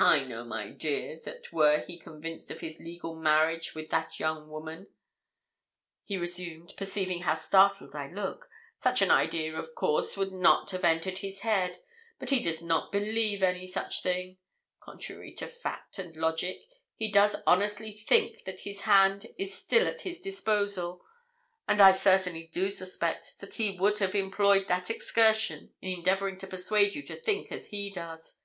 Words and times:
'I 0.00 0.24
know, 0.24 0.42
my 0.44 0.70
dear, 0.70 1.20
that 1.20 1.52
were 1.52 1.78
he 1.78 1.96
convinced 1.96 2.50
of 2.50 2.58
his 2.58 2.80
legal 2.80 3.14
marriage 3.14 3.72
with 3.72 3.88
that 3.90 4.18
young 4.18 4.50
woman,' 4.50 4.88
he 6.02 6.16
resumed, 6.16 6.74
perceiving 6.76 7.20
how 7.22 7.36
startled 7.36 7.94
I 7.94 8.08
looked, 8.10 8.48
'such 8.78 9.00
an 9.00 9.12
idea, 9.12 9.56
of 9.56 9.76
course, 9.76 10.16
would 10.16 10.32
not 10.32 10.72
have 10.72 10.82
entered 10.82 11.18
his 11.18 11.42
head; 11.42 11.80
but 12.18 12.30
he 12.30 12.40
does 12.40 12.62
not 12.62 12.90
believe 12.90 13.44
any 13.44 13.64
such 13.64 14.02
thing. 14.02 14.38
Contrary 14.80 15.32
to 15.34 15.46
fact 15.46 16.00
and 16.00 16.16
logic, 16.16 16.62
he 16.96 17.08
does 17.08 17.36
honestly 17.46 17.92
think 17.92 18.42
that 18.46 18.62
his 18.62 18.80
hand 18.80 19.28
is 19.38 19.54
still 19.54 19.86
at 19.86 20.00
his 20.00 20.18
disposal; 20.20 21.04
and 21.68 21.80
I 21.80 21.92
certainly 21.92 22.48
do 22.48 22.68
suspect 22.68 23.38
that 23.38 23.54
he 23.54 23.78
would 23.78 24.00
have 24.00 24.16
employed 24.16 24.66
that 24.66 24.90
excursion 24.90 25.72
in 25.80 25.92
endeavouring 25.92 26.38
to 26.38 26.48
persuade 26.48 26.96
you 26.96 27.04
to 27.04 27.20
think 27.20 27.52
as 27.52 27.68
he 27.68 27.92
does. 27.92 28.40